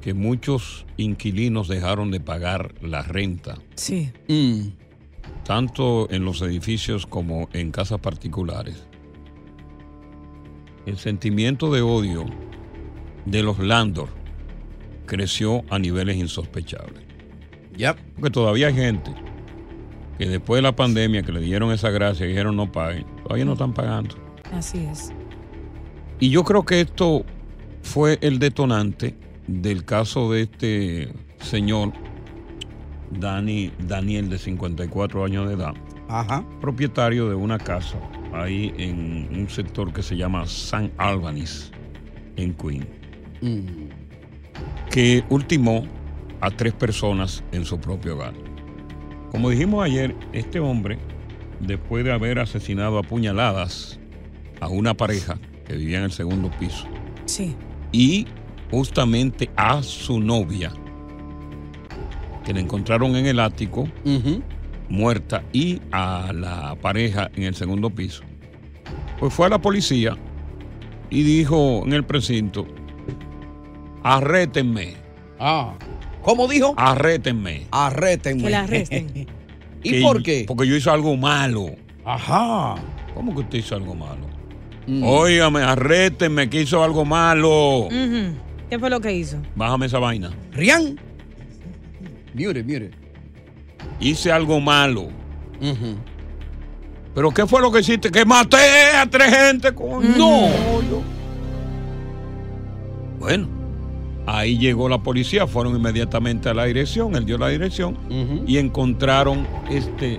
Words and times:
Que 0.00 0.14
muchos 0.14 0.86
inquilinos 0.96 1.68
dejaron 1.68 2.10
de 2.10 2.20
pagar 2.20 2.74
la 2.80 3.02
renta, 3.02 3.58
Sí. 3.74 4.10
tanto 5.44 6.10
en 6.10 6.24
los 6.24 6.40
edificios 6.42 7.06
como 7.06 7.48
en 7.52 7.70
casas 7.70 8.00
particulares, 8.00 8.86
el 10.86 10.96
sentimiento 10.96 11.70
de 11.72 11.82
odio 11.82 12.24
de 13.26 13.42
los 13.42 13.58
landlords 13.58 14.12
creció 15.06 15.62
a 15.70 15.78
niveles 15.78 16.16
insospechables. 16.16 17.02
Ya. 17.76 17.94
Porque 18.14 18.30
todavía 18.30 18.68
hay 18.68 18.74
gente 18.74 19.10
que 20.18 20.26
después 20.28 20.58
de 20.58 20.62
la 20.62 20.74
pandemia 20.76 21.22
que 21.22 21.32
le 21.32 21.40
dieron 21.40 21.72
esa 21.72 21.90
gracia 21.90 22.26
y 22.26 22.30
dijeron 22.30 22.56
no 22.56 22.70
paguen, 22.70 23.04
todavía 23.22 23.44
no 23.44 23.52
están 23.54 23.72
pagando. 23.74 24.16
Así 24.52 24.78
es. 24.90 25.12
Y 26.18 26.30
yo 26.30 26.44
creo 26.44 26.64
que 26.64 26.80
esto 26.80 27.24
fue 27.82 28.18
el 28.20 28.38
detonante 28.38 29.16
del 29.50 29.84
caso 29.84 30.30
de 30.32 30.42
este 30.42 31.12
señor 31.40 31.92
Dani, 33.10 33.72
Daniel 33.86 34.28
de 34.30 34.38
54 34.38 35.24
años 35.24 35.48
de 35.48 35.54
edad, 35.54 35.74
Ajá. 36.08 36.44
propietario 36.60 37.28
de 37.28 37.34
una 37.34 37.58
casa 37.58 37.98
ahí 38.32 38.72
en 38.78 39.28
un 39.36 39.48
sector 39.48 39.92
que 39.92 40.02
se 40.02 40.16
llama 40.16 40.46
San 40.46 40.92
Albans 40.98 41.72
en 42.36 42.54
Queen, 42.54 42.86
que 44.90 45.24
ultimó 45.28 45.84
a 46.40 46.50
tres 46.50 46.72
personas 46.72 47.42
en 47.52 47.64
su 47.64 47.78
propio 47.80 48.14
hogar. 48.14 48.34
Como 49.30 49.50
dijimos 49.50 49.84
ayer, 49.84 50.14
este 50.32 50.60
hombre, 50.60 50.98
después 51.60 52.04
de 52.04 52.12
haber 52.12 52.38
asesinado 52.38 52.98
a 52.98 53.02
puñaladas 53.02 53.98
a 54.60 54.68
una 54.68 54.94
pareja 54.94 55.38
que 55.66 55.74
vivía 55.76 55.98
en 55.98 56.04
el 56.04 56.12
segundo 56.12 56.50
piso 56.58 56.86
Sí. 57.26 57.54
y 57.92 58.26
justamente 58.70 59.50
a 59.56 59.82
su 59.82 60.20
novia, 60.20 60.72
que 62.44 62.52
la 62.54 62.60
encontraron 62.60 63.16
en 63.16 63.26
el 63.26 63.40
ático, 63.40 63.88
muerta, 64.88 65.42
y 65.52 65.80
a 65.92 66.32
la 66.34 66.74
pareja 66.80 67.30
en 67.34 67.44
el 67.44 67.54
segundo 67.54 67.90
piso. 67.90 68.22
Pues 69.18 69.32
fue 69.34 69.46
a 69.46 69.50
la 69.50 69.58
policía 69.60 70.16
y 71.10 71.22
dijo 71.22 71.82
en 71.84 71.92
el 71.92 72.04
precinto, 72.04 72.66
arrétenme. 74.02 74.94
Ah. 75.38 75.74
¿Cómo 76.22 76.46
dijo? 76.48 76.74
Arrétenme. 76.76 77.66
Arrétenme. 77.70 78.42
Que 78.44 78.50
la 78.50 78.60
arresten. 78.60 79.26
¿Y 79.82 79.90
Que- 79.92 80.02
por 80.02 80.22
qué? 80.22 80.44
Porque 80.46 80.66
yo 80.66 80.76
hice 80.76 80.90
algo 80.90 81.16
malo. 81.16 81.66
Ajá. 82.04 82.74
¿Cómo 83.14 83.34
que 83.34 83.40
usted 83.40 83.58
hizo 83.58 83.74
algo 83.74 83.94
malo? 83.94 84.26
Mm. 84.86 85.02
Óigame, 85.04 85.62
arrétenme 85.62 86.48
que 86.50 86.62
hizo 86.62 86.82
algo 86.82 87.04
malo. 87.04 87.86
Ujú. 87.86 88.34
¿Qué 88.70 88.78
fue 88.78 88.88
lo 88.88 89.00
que 89.00 89.12
hizo? 89.12 89.36
Bájame 89.56 89.86
esa 89.86 89.98
vaina. 89.98 90.30
Rian. 90.52 90.96
Mire, 92.32 92.62
mire. 92.62 92.92
Hice 93.98 94.30
algo 94.30 94.60
malo. 94.60 95.08
¿Pero 97.12 97.32
qué 97.32 97.46
fue 97.48 97.60
lo 97.60 97.72
que 97.72 97.80
hiciste? 97.80 98.12
Que 98.12 98.24
maté 98.24 98.92
a 98.96 99.10
tres 99.10 99.34
gente 99.34 99.74
con... 99.74 100.16
No. 100.16 100.48
Bueno, 103.18 103.48
ahí 104.24 104.56
llegó 104.56 104.88
la 104.88 105.02
policía, 105.02 105.48
fueron 105.48 105.74
inmediatamente 105.76 106.48
a 106.48 106.54
la 106.54 106.64
dirección, 106.64 107.16
él 107.16 107.26
dio 107.26 107.36
la 107.36 107.48
dirección 107.48 107.98
y 108.46 108.56
encontraron 108.56 109.46
este, 109.68 110.18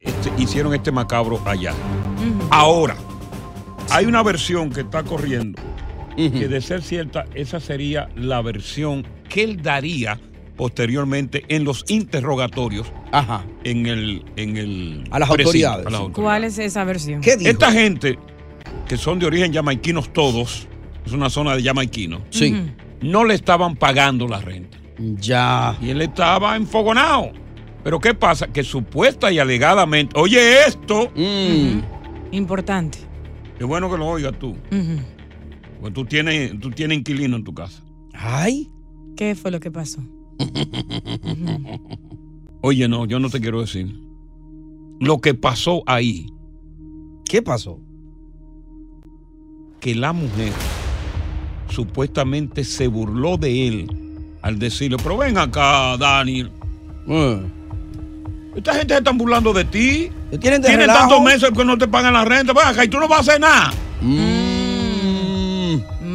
este, 0.00 0.32
hicieron 0.38 0.74
este 0.74 0.90
macabro 0.90 1.40
allá. 1.44 1.74
Ahora, 2.50 2.96
hay 3.90 4.06
una 4.06 4.22
versión 4.24 4.70
que 4.70 4.80
está 4.80 5.04
corriendo 5.04 5.62
que 6.18 6.48
de 6.48 6.60
ser 6.60 6.82
cierta, 6.82 7.24
esa 7.34 7.60
sería 7.60 8.08
la 8.16 8.42
versión 8.42 9.06
que 9.28 9.44
él 9.44 9.62
daría 9.62 10.18
posteriormente 10.56 11.44
en 11.48 11.62
los 11.62 11.84
interrogatorios 11.88 12.90
en 13.62 13.86
el 13.86 14.24
en 14.36 14.56
el 14.56 15.04
A 15.12 15.20
las 15.20 15.28
precinto, 15.30 15.48
autoridades. 15.68 15.86
a 15.86 15.90
las 15.90 16.00
autoridades. 16.00 16.14
¿Cuál 16.14 16.44
es 16.44 16.58
esa 16.58 16.82
versión? 16.84 17.20
Esta 17.24 17.70
gente, 17.70 18.18
que 18.88 18.96
son 18.96 19.20
de 19.20 19.26
origen 19.26 19.52
jamaiquinos 19.54 20.12
todos, 20.12 20.66
es 21.06 21.12
una 21.12 21.30
zona 21.30 21.54
de 21.54 21.62
jamaiquinos. 21.62 22.22
Sí. 22.30 22.56
No 23.00 23.24
le 23.24 23.34
estaban 23.34 23.76
pagando 23.76 24.26
la 24.26 24.40
renta. 24.40 24.76
Ya. 24.98 25.76
Y 25.80 25.90
él 25.90 26.02
estaba 26.02 26.56
enfogonado. 26.56 27.30
Pero 27.84 28.00
¿qué 28.00 28.12
pasa? 28.12 28.48
Que 28.48 28.64
supuesta 28.64 29.30
y 29.30 29.38
alegadamente, 29.38 30.18
oye 30.18 30.64
esto, 30.66 31.12
Mm. 31.14 31.78
Importante. 32.32 32.98
qué 33.56 33.64
bueno 33.64 33.88
que 33.88 33.96
lo 33.96 34.06
oigas 34.08 34.36
tú. 34.40 34.48
Ujú. 34.72 34.98
Porque 35.80 35.94
tú 35.94 36.04
tienes, 36.04 36.58
tú 36.60 36.70
tienes 36.70 36.98
inquilino 36.98 37.36
en 37.36 37.44
tu 37.44 37.54
casa. 37.54 37.82
Ay. 38.12 38.70
¿Qué 39.16 39.34
fue 39.34 39.50
lo 39.50 39.60
que 39.60 39.70
pasó? 39.70 40.00
Oye, 42.62 42.88
no, 42.88 43.06
yo 43.06 43.18
no 43.20 43.30
te 43.30 43.40
quiero 43.40 43.60
decir. 43.60 43.94
Lo 45.00 45.20
que 45.20 45.34
pasó 45.34 45.82
ahí, 45.86 46.26
¿Qué 47.24 47.42
pasó? 47.42 47.78
que 49.80 49.94
la 49.94 50.12
mujer 50.12 50.52
supuestamente 51.70 52.64
se 52.64 52.88
burló 52.88 53.36
de 53.36 53.68
él 53.68 53.90
al 54.42 54.58
decirle, 54.58 54.96
pero 55.00 55.18
ven 55.18 55.38
acá, 55.38 55.96
Daniel. 55.96 56.50
Esta 58.56 58.74
gente 58.74 58.94
se 58.94 58.98
están 58.98 59.16
burlando 59.18 59.52
de 59.52 59.64
ti. 59.64 60.10
¿Te 60.30 60.38
tienen 60.38 60.60
de 60.62 60.68
Tienen 60.68 60.88
relajo? 60.88 61.08
tantos 61.10 61.22
meses 61.22 61.50
que 61.56 61.64
no 61.64 61.78
te 61.78 61.86
pagan 61.86 62.12
la 62.14 62.24
renta. 62.24 62.52
Ven 62.52 62.66
acá 62.66 62.84
y 62.84 62.88
tú 62.88 62.98
no 62.98 63.06
vas 63.06 63.18
a 63.18 63.20
hacer 63.20 63.40
nada. 63.40 63.70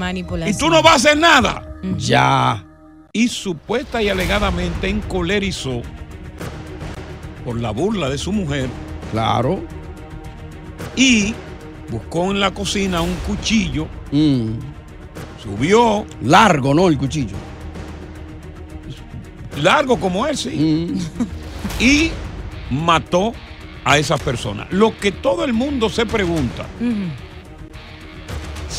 Manipulación. 0.03 0.55
Y 0.55 0.57
tú 0.57 0.69
no 0.69 0.81
vas 0.81 0.93
a 0.93 0.95
hacer 0.95 1.17
nada. 1.17 1.77
Ya. 1.97 2.65
Y 3.11 3.27
supuesta 3.27 4.01
y 4.01 4.09
alegadamente 4.09 4.89
encolerizó 4.89 5.81
por 7.45 7.59
la 7.59 7.71
burla 7.71 8.09
de 8.09 8.17
su 8.17 8.31
mujer. 8.31 8.69
Claro. 9.11 9.61
Y 10.95 11.35
buscó 11.91 12.31
en 12.31 12.39
la 12.39 12.51
cocina 12.51 13.01
un 13.01 13.13
cuchillo. 13.27 13.87
Mm. 14.11 14.53
Subió. 15.41 16.05
Largo, 16.21 16.73
¿no? 16.73 16.87
El 16.87 16.97
cuchillo. 16.97 17.35
Largo 19.61 19.99
como 19.99 20.25
él, 20.25 20.35
sí. 20.37 20.95
Y 21.79 22.11
mató 22.71 23.33
a 23.83 23.97
esas 23.97 24.21
personas. 24.21 24.71
Lo 24.71 24.97
que 24.97 25.11
todo 25.11 25.43
el 25.43 25.53
mundo 25.53 25.89
se 25.89 26.05
pregunta, 26.05 26.65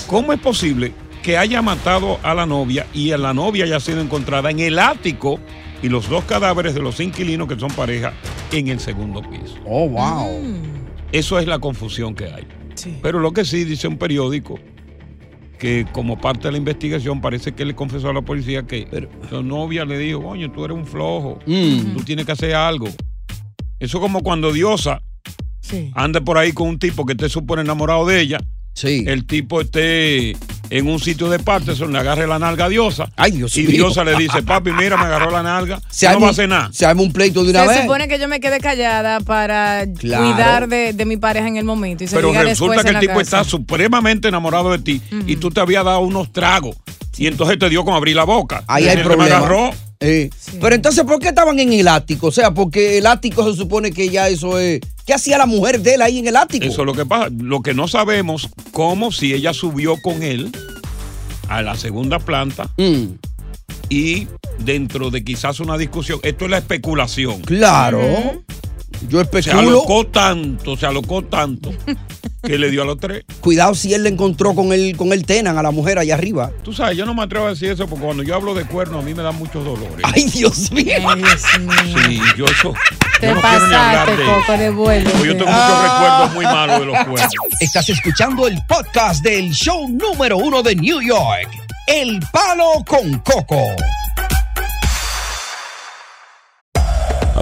¿cómo 0.06 0.32
es 0.32 0.40
posible 0.40 0.92
que 1.24 1.38
haya 1.38 1.62
matado 1.62 2.20
a 2.22 2.34
la 2.34 2.44
novia 2.44 2.86
y 2.92 3.10
a 3.12 3.18
la 3.18 3.32
novia 3.32 3.64
haya 3.64 3.80
sido 3.80 4.00
encontrada 4.02 4.50
en 4.50 4.60
el 4.60 4.78
ático 4.78 5.40
y 5.82 5.88
los 5.88 6.08
dos 6.10 6.22
cadáveres 6.24 6.74
de 6.74 6.80
los 6.82 7.00
inquilinos 7.00 7.48
que 7.48 7.58
son 7.58 7.70
pareja 7.70 8.12
en 8.52 8.68
el 8.68 8.78
segundo 8.78 9.22
piso? 9.22 9.56
Oh, 9.64 9.88
wow. 9.88 10.28
Eso 11.12 11.38
es 11.38 11.46
la 11.46 11.58
confusión 11.58 12.14
que 12.14 12.26
hay. 12.26 12.44
Pero 13.02 13.20
lo 13.20 13.32
que 13.32 13.46
sí 13.46 13.64
dice 13.64 13.88
un 13.88 13.96
periódico 13.96 14.58
que 15.58 15.86
como 15.92 16.20
parte 16.20 16.48
de 16.48 16.52
la 16.52 16.58
investigación 16.58 17.22
parece 17.22 17.52
que 17.52 17.64
le 17.64 17.74
confesó 17.74 18.10
a 18.10 18.12
la 18.12 18.20
policía 18.20 18.64
que 18.64 18.86
su 19.30 19.42
novia 19.42 19.86
le 19.86 19.96
dijo, 19.96 20.22
coño, 20.22 20.52
tú 20.52 20.64
eres 20.66 20.76
un 20.76 20.84
flojo, 20.86 21.38
Mm. 21.46 21.94
tú 21.96 22.02
tienes 22.04 22.26
que 22.26 22.32
hacer 22.32 22.54
algo. 22.54 22.86
Eso 23.80 23.98
como 23.98 24.22
cuando 24.22 24.52
Diosa 24.52 25.00
anda 25.94 26.20
por 26.20 26.36
ahí 26.36 26.52
con 26.52 26.68
un 26.68 26.78
tipo 26.78 27.06
que 27.06 27.12
esté 27.12 27.30
súper 27.30 27.60
enamorado 27.60 28.04
de 28.04 28.20
ella. 28.20 28.38
El 28.82 29.24
tipo 29.24 29.60
esté 29.62 30.36
en 30.70 30.88
un 30.88 30.98
sitio 31.00 31.28
de 31.28 31.38
parte, 31.38 31.74
se 31.76 31.86
le 31.86 31.98
agarre 31.98 32.26
la 32.26 32.38
nalga 32.38 32.64
a 32.66 32.68
Diosa. 32.68 33.08
Ay, 33.16 33.32
Dios 33.32 33.56
y 33.56 33.62
mío. 33.62 33.70
Diosa 33.70 34.04
le 34.04 34.16
dice, 34.16 34.42
papi, 34.42 34.72
mira, 34.72 34.96
me 34.96 35.04
agarró 35.04 35.30
la 35.30 35.42
nalga. 35.42 35.80
Se 35.90 36.08
no 36.10 36.20
va 36.20 36.28
a 36.28 36.30
hacer 36.30 36.48
nada. 36.48 36.70
Se 36.72 36.86
arma 36.86 37.02
un 37.02 37.12
pleito 37.12 37.44
de 37.44 37.50
una 37.50 37.62
Se 37.62 37.68
vez. 37.68 37.80
supone 37.82 38.08
que 38.08 38.18
yo 38.18 38.28
me 38.28 38.40
quede 38.40 38.58
callada 38.60 39.20
para 39.20 39.84
Claro. 39.98 40.24
cuidar 40.24 40.68
de, 40.68 40.92
de 40.92 41.04
mi 41.04 41.16
pareja 41.16 41.46
en 41.48 41.56
el 41.56 41.64
momento. 41.64 42.04
Y 42.04 42.08
se 42.08 42.16
Pero 42.16 42.32
resulta 42.32 42.82
que 42.82 42.90
el 42.90 43.00
tipo 43.00 43.12
casa. 43.14 43.22
está 43.22 43.44
supremamente 43.44 44.28
enamorado 44.28 44.72
de 44.72 44.78
ti 44.78 45.00
y 45.26 45.36
tú 45.36 45.50
te 45.50 45.60
habías 45.60 45.84
dado 45.84 46.00
unos 46.00 46.32
tragos. 46.32 46.76
Y 47.16 47.26
entonces 47.28 47.58
te 47.58 47.68
dio 47.68 47.84
con 47.84 47.94
abrir 47.94 48.16
la 48.16 48.24
boca. 48.24 48.64
Ahí 48.66 48.84
Y 48.84 48.88
hay 48.88 48.92
él 48.96 48.98
me 48.98 49.04
problema. 49.04 49.36
agarró. 49.36 49.70
Eh, 50.04 50.30
Pero 50.60 50.74
entonces, 50.74 51.02
¿por 51.04 51.18
qué 51.18 51.28
estaban 51.28 51.58
en 51.58 51.72
el 51.72 51.88
ático? 51.88 52.26
O 52.28 52.32
sea, 52.32 52.52
porque 52.52 52.98
el 52.98 53.06
ático 53.06 53.50
se 53.50 53.56
supone 53.56 53.90
que 53.90 54.08
ya 54.10 54.28
eso 54.28 54.58
es. 54.58 54.80
¿Qué 55.06 55.14
hacía 55.14 55.38
la 55.38 55.46
mujer 55.46 55.80
de 55.80 55.94
él 55.94 56.02
ahí 56.02 56.18
en 56.18 56.26
el 56.28 56.36
ático? 56.36 56.64
Eso 56.64 56.82
es 56.82 56.86
lo 56.86 56.92
que 56.94 57.04
pasa. 57.06 57.28
Lo 57.38 57.60
que 57.62 57.74
no 57.74 57.88
sabemos, 57.88 58.48
cómo 58.72 59.12
si 59.12 59.32
ella 59.34 59.52
subió 59.52 59.96
con 60.02 60.22
él 60.22 60.50
a 61.48 61.62
la 61.62 61.76
segunda 61.76 62.18
planta 62.18 62.70
Mm. 62.78 63.04
y 63.90 64.26
dentro 64.58 65.10
de 65.10 65.22
quizás 65.24 65.60
una 65.60 65.76
discusión. 65.76 66.20
Esto 66.22 66.44
es 66.46 66.50
la 66.50 66.58
especulación. 66.58 67.40
Claro. 67.42 68.00
Yo 69.08 69.18
Se 69.18 69.24
especulo. 69.40 69.58
alocó 69.58 70.06
tanto, 70.06 70.76
se 70.76 70.86
alocó 70.86 71.22
tanto 71.22 71.72
que 72.42 72.58
le 72.58 72.70
dio 72.70 72.82
a 72.82 72.84
los 72.86 72.98
tres. 72.98 73.24
Cuidado 73.40 73.74
si 73.74 73.92
él 73.94 74.02
le 74.02 74.08
encontró 74.10 74.54
con 74.54 74.72
el, 74.72 74.96
con 74.96 75.12
el 75.12 75.24
tenan 75.26 75.56
a 75.58 75.62
la 75.62 75.70
mujer 75.70 75.98
allá 75.98 76.14
arriba. 76.14 76.50
Tú 76.62 76.72
sabes, 76.72 76.96
yo 76.96 77.06
no 77.06 77.14
me 77.14 77.22
atrevo 77.22 77.46
a 77.46 77.50
decir 77.50 77.70
eso 77.70 77.86
porque 77.86 78.04
cuando 78.04 78.22
yo 78.22 78.34
hablo 78.34 78.54
de 78.54 78.64
cuerno 78.64 78.98
a 78.98 79.02
mí 79.02 79.14
me 79.14 79.22
dan 79.22 79.36
muchos 79.36 79.64
dolores. 79.64 80.00
Ay, 80.02 80.24
Dios 80.24 80.70
mío. 80.72 80.84
Sí, 82.06 82.20
yo 82.36 82.44
eso. 82.46 82.74
Te 83.20 83.28
yo 83.28 83.34
no 83.34 83.40
quiero 83.40 83.66
ni 83.68 83.74
hablar 83.74 84.06
pasaste, 84.06 84.22
de 84.22 84.26
Coco, 84.28 84.58
devuelve. 84.58 85.10
Porque 85.10 85.26
yo 85.28 85.36
tengo 85.36 85.50
muchos 85.50 85.82
recuerdos 85.82 86.34
muy 86.34 86.44
malos 86.44 86.80
de 86.80 86.86
los 86.86 86.96
cuernos. 87.04 87.32
Estás 87.60 87.88
escuchando 87.88 88.46
el 88.48 88.58
podcast 88.68 89.22
del 89.22 89.52
show 89.52 89.88
número 89.88 90.36
uno 90.36 90.62
de 90.62 90.74
New 90.76 91.00
York, 91.00 91.48
El 91.86 92.20
Palo 92.32 92.84
con 92.86 93.18
Coco. 93.20 93.60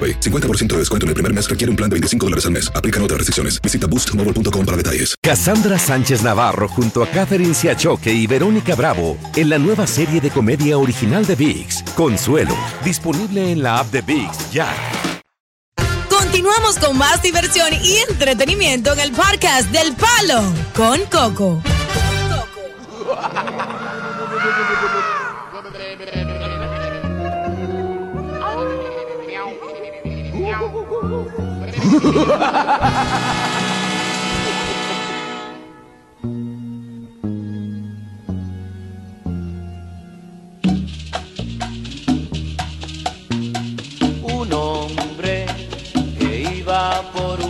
AroPay. 0.00 0.20
50% 0.20 0.68
de 0.68 0.78
descuento 0.78 1.04
en 1.04 1.08
el 1.08 1.14
primer 1.14 1.34
mes 1.34 1.50
requiere 1.50 1.70
un 1.70 1.76
plan 1.76 1.90
de 1.90 1.94
25 1.94 2.26
dólares 2.26 2.46
al 2.46 2.52
mes. 2.52 2.72
Aplican 2.74 3.02
otras 3.02 3.18
restricciones. 3.18 3.60
Visita 3.60 3.86
boostmobile.com 3.86 4.64
para 4.64 4.76
detalles. 4.76 5.14
Cassandra 5.22 5.78
Sánchez 5.78 6.22
Navarro 6.22 6.68
junto 6.68 7.02
a 7.02 7.06
Catherine 7.06 7.54
Siachoque 7.54 8.12
y 8.12 8.26
Verónica 8.26 8.74
Bravo 8.74 9.18
en 9.36 9.50
la 9.50 9.58
nueva 9.58 9.86
serie 9.86 10.20
de 10.20 10.30
comedia 10.30 10.78
original 10.78 11.26
de 11.26 11.34
VIX, 11.34 11.82
Consuelo, 11.94 12.56
disponible 12.84 13.52
en 13.52 13.62
la 13.62 13.80
app 13.80 13.90
de 13.90 14.02
VIX 14.02 14.50
ya. 14.52 14.74
Continuamos 16.08 16.78
con 16.78 16.96
más 16.96 17.22
diversión 17.22 17.68
y 17.82 17.96
entretenimiento 18.08 18.92
en 18.92 19.00
el 19.00 19.12
podcast 19.12 19.70
del 19.70 19.94
Palo 19.94 20.42
con 20.74 21.00
Coco. 21.10 21.62
Un 44.22 44.52
hombre 44.52 45.46
que 46.18 46.54
iba 46.58 47.02
por 47.12 47.40
un 47.40 47.49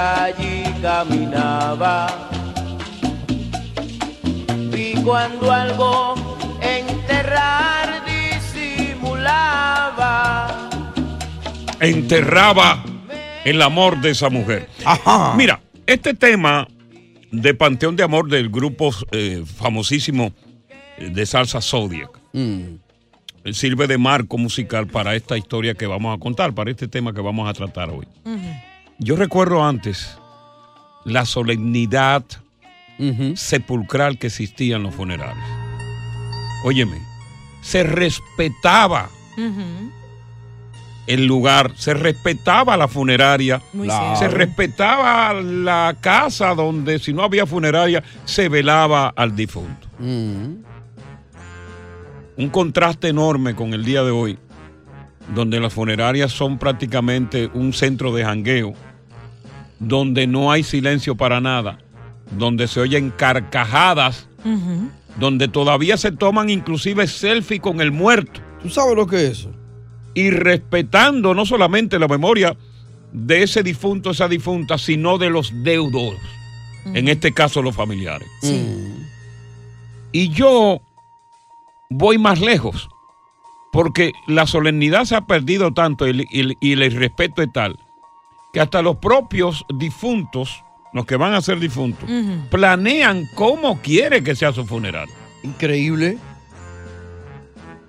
allí 0.00 0.62
caminaba 0.80 2.08
vi 4.70 4.94
cuando 5.04 5.52
algo 5.52 6.14
enterrar 6.62 8.02
disimulaba 8.06 10.48
enterraba 11.80 12.82
el 13.44 13.60
amor 13.62 14.00
de 14.00 14.10
esa 14.10 14.28
mujer. 14.30 14.68
Mira, 15.36 15.60
este 15.86 16.14
tema 16.14 16.66
de 17.30 17.54
Panteón 17.54 17.94
de 17.96 18.02
Amor 18.02 18.28
del 18.28 18.48
grupo 18.50 18.92
eh, 19.12 19.44
famosísimo 19.56 20.32
eh, 20.98 21.10
de 21.10 21.26
salsa 21.26 21.60
Zodiac 21.60 22.18
Mm. 22.32 22.76
sirve 23.52 23.88
de 23.88 23.98
marco 23.98 24.38
musical 24.38 24.86
para 24.86 25.16
esta 25.16 25.36
historia 25.36 25.74
que 25.74 25.88
vamos 25.88 26.16
a 26.16 26.20
contar, 26.20 26.52
para 26.54 26.70
este 26.70 26.86
tema 26.86 27.12
que 27.12 27.20
vamos 27.20 27.50
a 27.50 27.54
tratar 27.54 27.90
hoy. 27.90 28.06
Yo 29.02 29.16
recuerdo 29.16 29.64
antes 29.64 30.18
la 31.04 31.24
solemnidad 31.24 32.22
sepulcral 33.34 34.18
que 34.18 34.26
existía 34.26 34.76
en 34.76 34.82
los 34.82 34.94
funerales. 34.94 35.42
Óyeme, 36.64 36.98
se 37.62 37.82
respetaba 37.82 39.08
el 41.06 41.24
lugar, 41.26 41.72
se 41.76 41.94
respetaba 41.94 42.76
la 42.76 42.88
funeraria, 42.88 43.62
se 44.18 44.28
respetaba 44.28 45.32
la 45.32 45.96
casa 45.98 46.54
donde 46.54 46.98
si 46.98 47.14
no 47.14 47.22
había 47.22 47.46
funeraria 47.46 48.02
se 48.26 48.50
velaba 48.50 49.08
al 49.16 49.34
difunto. 49.34 49.88
Un 52.36 52.48
contraste 52.52 53.08
enorme 53.08 53.54
con 53.54 53.72
el 53.72 53.82
día 53.82 54.02
de 54.02 54.10
hoy, 54.10 54.38
donde 55.34 55.58
las 55.58 55.72
funerarias 55.72 56.32
son 56.32 56.58
prácticamente 56.58 57.50
un 57.54 57.72
centro 57.72 58.12
de 58.14 58.24
jangueo, 58.24 58.74
donde 59.80 60.26
no 60.28 60.52
hay 60.52 60.62
silencio 60.62 61.16
para 61.16 61.40
nada, 61.40 61.78
donde 62.38 62.68
se 62.68 62.78
oyen 62.80 63.10
carcajadas, 63.10 64.28
donde 65.16 65.48
todavía 65.48 65.96
se 65.96 66.12
toman 66.12 66.48
inclusive 66.50 67.06
selfie 67.08 67.58
con 67.60 67.80
el 67.80 67.90
muerto. 67.90 68.40
¿Tú 68.62 68.68
sabes 68.70 68.94
lo 68.94 69.06
que 69.06 69.16
es 69.26 69.38
eso? 69.40 69.50
Y 70.14 70.30
respetando 70.30 71.34
no 71.34 71.44
solamente 71.46 71.98
la 71.98 72.06
memoria 72.08 72.56
de 73.12 73.42
ese 73.42 73.62
difunto, 73.62 74.10
esa 74.10 74.28
difunta, 74.28 74.78
sino 74.78 75.18
de 75.18 75.30
los 75.30 75.50
deudos, 75.64 76.14
en 76.94 77.08
este 77.08 77.32
caso 77.32 77.60
los 77.62 77.74
familiares. 77.74 78.28
Y 80.12 80.28
yo 80.30 80.80
voy 81.90 82.18
más 82.18 82.40
lejos, 82.40 82.88
porque 83.72 84.12
la 84.26 84.46
solemnidad 84.46 85.04
se 85.04 85.16
ha 85.16 85.26
perdido 85.26 85.72
tanto 85.72 86.08
y, 86.08 86.26
y- 86.30 86.54
y 86.60 86.72
el 86.72 86.92
respeto 86.92 87.42
es 87.42 87.52
tal, 87.52 87.78
que 88.52 88.60
hasta 88.60 88.82
los 88.82 88.96
propios 88.96 89.64
difuntos, 89.74 90.64
los 90.92 91.06
que 91.06 91.16
van 91.16 91.34
a 91.34 91.40
ser 91.40 91.60
difuntos, 91.60 92.08
planean 92.50 93.28
cómo 93.34 93.80
quiere 93.80 94.22
que 94.22 94.34
sea 94.34 94.52
su 94.52 94.64
funeral. 94.66 95.08
Increíble. 95.42 96.18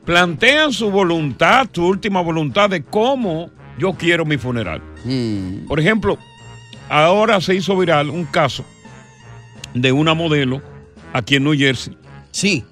Plantean 0.05 0.73
su 0.73 0.89
voluntad, 0.89 1.69
su 1.71 1.85
última 1.85 2.21
voluntad 2.21 2.69
de 2.69 2.83
cómo 2.83 3.51
yo 3.77 3.93
quiero 3.93 4.25
mi 4.25 4.37
funeral. 4.37 4.81
Mm. 5.05 5.67
Por 5.67 5.79
ejemplo, 5.79 6.17
ahora 6.89 7.39
se 7.41 7.55
hizo 7.55 7.77
viral 7.77 8.09
un 8.09 8.25
caso 8.25 8.65
de 9.73 9.91
una 9.91 10.13
modelo 10.13 10.61
aquí 11.13 11.35
en 11.35 11.43
New 11.43 11.57
Jersey. 11.57 11.97
Sí. 12.31 12.65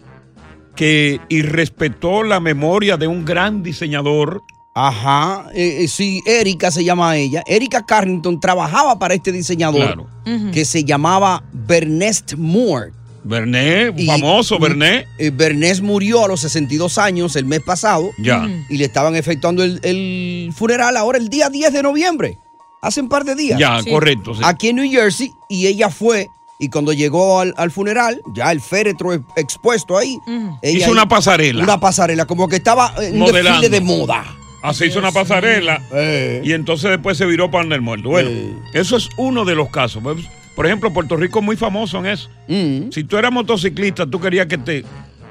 Que 0.76 1.20
irrespetó 1.30 2.24
la 2.24 2.40
memoria 2.40 2.98
de 2.98 3.08
un 3.08 3.26
gran 3.26 3.64
diseñador. 3.64 4.42
Ajá, 4.74 5.48
eh, 5.54 5.80
eh, 5.84 5.88
sí, 5.88 6.22
Erika 6.26 6.72
se 6.72 6.84
llama 6.84 7.18
ella. 7.18 7.44
Erika 7.48 7.86
Carrington 7.86 8.40
trabajaba 8.40 8.98
para 9.00 9.14
este 9.14 9.32
diseñador 9.32 9.82
Claro. 9.82 10.08
que 10.54 10.64
se 10.66 10.84
llamaba 10.84 11.44
Bernest 11.52 12.34
Moore. 12.36 12.92
Bernet, 13.24 13.94
Y- 14.00 14.06
famoso 14.06 14.58
Bernet. 14.60 15.06
Eh, 15.18 15.30
Bernés 15.32 15.82
murió 15.82 16.24
a 16.24 16.28
los 16.30 16.40
62 16.40 16.98
años 16.98 17.36
el 17.36 17.46
mes 17.46 17.60
pasado. 17.62 18.12
Ya. 18.18 18.48
Y 18.70 18.78
le 18.78 18.86
estaban 18.86 19.16
efectuando 19.16 19.64
el, 19.64 19.80
el 19.84 20.54
funeral 20.56 20.96
ahora 20.96 21.18
el 21.18 21.28
día 21.30 21.50
10 21.50 21.74
de 21.74 21.84
noviembre. 21.84 22.38
Hace 22.82 23.02
un 23.02 23.10
par 23.10 23.26
de 23.26 23.36
días. 23.36 23.60
Ya, 23.60 23.82
Sí. 23.84 23.90
correcto, 23.92 24.34
sí. 24.36 24.42
Aquí 24.46 24.70
en 24.70 24.78
New 24.78 24.90
Jersey. 24.90 25.32
Y 25.50 25.68
ella 25.68 25.90
fue. 25.90 26.28
Y 26.60 26.70
cuando 26.70 26.94
llegó 26.94 27.40
al, 27.42 27.54
al 27.58 27.72
funeral, 27.72 28.22
ya 28.34 28.52
el 28.54 28.62
féretro 28.62 29.14
ex- 29.14 29.24
expuesto 29.36 29.98
ahí. 29.98 30.18
ella 30.62 30.80
Hizo 30.86 30.92
una 30.92 31.08
pasarela. 31.08 31.62
Una 31.64 31.80
pasarela, 31.80 32.26
como 32.26 32.48
que 32.48 32.56
estaba 32.56 32.94
en 33.02 33.22
un 33.22 33.32
desfile 33.34 33.70
de 33.70 33.82
moda. 33.82 34.24
Así 34.62 34.86
hizo 34.86 35.00
una 35.00 35.12
pasarela 35.12 35.82
Eh. 35.94 36.42
y 36.44 36.52
entonces 36.54 36.90
después 36.90 37.18
se 37.18 37.26
viró 37.26 37.50
para 37.50 37.74
el 37.74 37.82
muerto. 37.82 38.10
Bueno, 38.10 38.30
eso 38.74 38.98
es 38.98 39.10
uno 39.18 39.46
de 39.46 39.56
los 39.56 39.70
casos. 39.70 40.02
Pues, 40.04 40.18
Por 40.56 40.66
ejemplo, 40.66 40.92
Puerto 40.92 41.16
Rico 41.16 41.40
es 41.40 41.46
muy 41.46 41.56
famoso 41.56 42.00
en 42.00 42.08
eso. 42.08 42.30
Mm. 42.50 42.92
Si 42.92 43.04
tú 43.06 43.18
eras 43.18 43.32
motociclista, 43.32 44.06
tú 44.06 44.20
querías 44.20 44.48
que 44.48 44.58
te, 44.58 44.84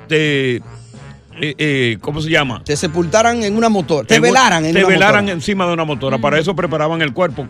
te 0.08 0.56
eh, 0.56 1.54
eh, 1.58 1.98
¿cómo 2.00 2.20
se 2.22 2.30
llama? 2.30 2.62
Te 2.64 2.76
sepultaran 2.76 3.42
en 3.42 3.54
una 3.56 3.68
motor. 3.68 4.06
Te 4.06 4.18
velaran 4.20 4.64
en 4.64 4.72
Te 4.72 4.80
una 4.80 4.88
velaran 4.88 5.24
motora. 5.24 5.32
encima 5.34 5.66
de 5.66 5.72
una 5.74 5.84
motora. 5.84 6.16
Para 6.18 6.38
eso 6.38 6.56
preparaban 6.56 7.02
el 7.02 7.12
cuerpo. 7.12 7.46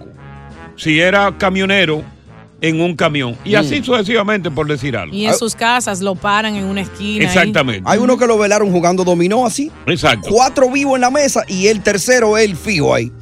Si 0.77 0.99
era 1.01 1.33
camionero, 1.39 2.03
en 2.61 2.81
un 2.81 2.97
camión. 2.97 3.37
Y 3.45 3.53
Mm. 3.53 3.57
así 3.57 3.83
sucesivamente, 3.85 4.51
por 4.51 4.67
decir 4.67 4.97
algo. 4.97 5.15
Y 5.15 5.27
en 5.27 5.35
sus 5.35 5.55
casas 5.55 6.01
lo 6.01 6.15
paran 6.15 6.57
en 6.57 6.65
una 6.65 6.81
esquina. 6.81 7.23
ahí. 7.25 7.37
Exactamente. 7.39 7.83
Hay 7.85 7.99
uno 7.99 8.17
que 8.19 8.27
lo 8.27 8.37
velaron 8.39 8.71
jugando 8.73 9.05
dominó 9.05 9.47
así. 9.47 9.71
Exacto. 9.87 10.29
Cuatro 10.31 10.71
vivos 10.71 10.97
en 10.97 11.03
la 11.03 11.11
mesa 11.11 11.45
y 11.47 11.69
el 11.69 11.83
tercero 11.83 12.37
el 12.39 12.57
fijo 12.57 12.95
ahí. 12.95 13.13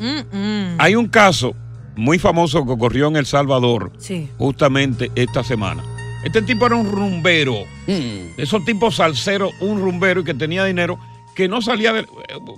Hay 0.78 0.94
un 0.94 1.06
caso 1.08 1.54
muy 1.96 2.18
famoso 2.18 2.64
que 2.64 2.72
ocurrió 2.72 3.08
en 3.08 3.16
El 3.16 3.26
Salvador 3.26 3.92
Sí. 3.98 4.28
justamente 4.38 5.10
esta 5.14 5.42
semana. 5.44 5.82
Este 6.24 6.42
tipo 6.42 6.66
era 6.66 6.74
un 6.76 6.90
rumbero. 6.90 7.54
Mm. 7.86 8.38
Esos 8.40 8.64
tipos 8.64 8.96
salseros, 8.96 9.52
un 9.60 9.80
rumbero 9.80 10.20
y 10.22 10.24
que 10.24 10.34
tenía 10.34 10.64
dinero, 10.64 10.98
que 11.34 11.46
no 11.48 11.60
salía 11.62 11.92
de. 11.92 12.06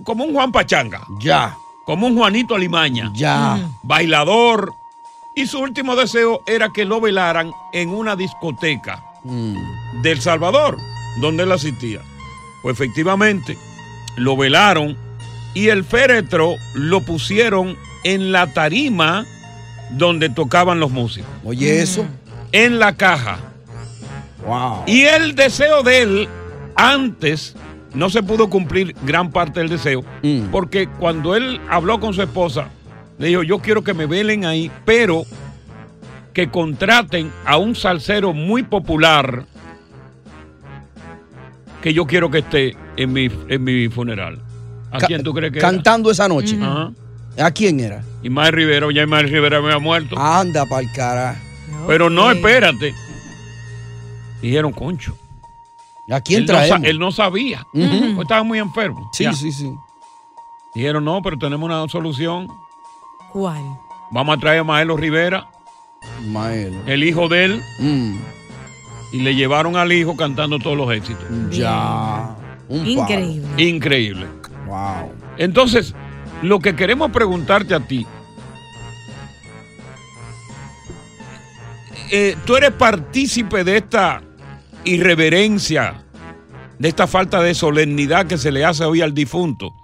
como 0.04 0.24
un 0.24 0.32
Juan 0.32 0.52
Pachanga. 0.52 1.02
Ya. 1.20 1.56
Como 1.84 2.06
un 2.06 2.16
Juanito 2.16 2.54
Alimaña. 2.54 3.10
Ya. 3.14 3.58
Bailador. 3.82 4.72
Y 5.38 5.46
su 5.46 5.60
último 5.60 5.94
deseo 5.94 6.42
era 6.48 6.70
que 6.70 6.84
lo 6.84 7.00
velaran 7.00 7.52
en 7.72 7.90
una 7.90 8.16
discoteca 8.16 9.04
Mm. 9.22 9.54
del 10.02 10.20
Salvador, 10.20 10.76
donde 11.20 11.44
él 11.44 11.52
asistía. 11.52 12.00
Pues 12.62 12.74
efectivamente, 12.74 13.56
lo 14.16 14.36
velaron 14.36 14.96
y 15.54 15.68
el 15.68 15.84
féretro 15.84 16.54
lo 16.74 17.02
pusieron 17.02 17.76
en 18.02 18.32
la 18.32 18.52
tarima 18.52 19.24
donde 19.90 20.28
tocaban 20.28 20.80
los 20.80 20.90
músicos. 20.90 21.30
Oye, 21.44 21.82
eso. 21.82 22.04
En 22.50 22.80
la 22.80 22.96
caja. 22.96 23.38
Wow. 24.44 24.82
Y 24.86 25.02
el 25.02 25.36
deseo 25.36 25.84
de 25.84 26.02
él, 26.02 26.28
antes, 26.74 27.54
no 27.94 28.10
se 28.10 28.22
pudo 28.24 28.50
cumplir 28.50 28.94
gran 29.02 29.30
parte 29.30 29.60
del 29.60 29.68
deseo, 29.68 30.02
Mm. 30.24 30.50
porque 30.50 30.88
cuando 30.88 31.36
él 31.36 31.60
habló 31.70 32.00
con 32.00 32.12
su 32.12 32.22
esposa, 32.22 32.70
le 33.18 33.28
dijo, 33.28 33.42
yo 33.42 33.58
quiero 33.58 33.82
que 33.82 33.94
me 33.94 34.06
velen 34.06 34.44
ahí, 34.44 34.70
pero 34.84 35.24
que 36.32 36.50
contraten 36.50 37.32
a 37.44 37.56
un 37.56 37.74
salsero 37.74 38.32
muy 38.32 38.62
popular 38.62 39.44
que 41.82 41.92
yo 41.94 42.06
quiero 42.06 42.30
que 42.30 42.38
esté 42.38 42.76
en 42.96 43.12
mi, 43.12 43.28
en 43.48 43.64
mi 43.64 43.88
funeral. 43.88 44.40
¿A 44.90 44.98
Ca- 44.98 45.06
quién 45.06 45.22
tú 45.22 45.32
crees 45.34 45.52
que 45.52 45.58
era? 45.58 45.68
Cantando 45.68 46.10
esa 46.10 46.28
noche. 46.28 46.58
¿A 47.40 47.50
quién 47.52 47.78
era? 47.80 48.02
Ismael 48.22 48.52
Rivera, 48.52 48.86
ya 48.92 49.02
Ismael 49.02 49.28
Rivera 49.28 49.60
me 49.60 49.72
ha 49.72 49.78
muerto. 49.78 50.18
Anda 50.18 50.66
pa'l 50.66 50.90
cara. 50.92 51.36
Pero 51.86 52.10
no, 52.10 52.30
espérate. 52.30 52.92
Dijeron, 54.42 54.72
concho. 54.72 55.16
¿A 56.10 56.20
quién 56.20 56.40
él 56.42 56.46
no, 56.46 56.76
él 56.84 56.98
no 56.98 57.12
sabía. 57.12 57.64
Estaba 58.20 58.42
muy 58.42 58.58
enfermo. 58.58 59.08
Sí, 59.12 59.24
Ya. 59.24 59.32
sí, 59.32 59.52
sí. 59.52 59.70
Dijeron, 60.74 61.04
no, 61.04 61.20
pero 61.22 61.38
tenemos 61.38 61.64
una 61.68 61.86
solución. 61.88 62.48
¿Cuál? 63.32 63.62
Vamos 64.10 64.36
a 64.36 64.40
traer 64.40 64.60
a 64.60 64.64
Maelo 64.64 64.96
Rivera, 64.96 65.46
Maelo. 66.28 66.78
el 66.86 67.04
hijo 67.04 67.28
de 67.28 67.44
él, 67.44 67.62
Mm. 67.78 68.16
y 69.12 69.20
le 69.20 69.34
llevaron 69.34 69.76
al 69.76 69.92
hijo 69.92 70.16
cantando 70.16 70.58
todos 70.58 70.76
los 70.76 70.90
éxitos. 70.92 71.24
Ya. 71.50 72.34
Un. 72.68 72.86
Increíble. 72.86 73.62
Increíble. 73.62 74.26
Wow. 74.66 75.12
Entonces, 75.38 75.94
lo 76.42 76.58
que 76.58 76.74
queremos 76.76 77.10
preguntarte 77.10 77.74
a 77.74 77.80
ti, 77.80 78.06
eh, 82.10 82.36
tú 82.44 82.56
eres 82.56 82.72
partícipe 82.72 83.64
de 83.64 83.76
esta 83.78 84.22
irreverencia, 84.84 86.02
de 86.78 86.88
esta 86.88 87.06
falta 87.06 87.40
de 87.42 87.54
solemnidad 87.54 88.26
que 88.26 88.38
se 88.38 88.52
le 88.52 88.64
hace 88.64 88.84
hoy 88.84 89.00
al 89.02 89.12
difunto. 89.14 89.74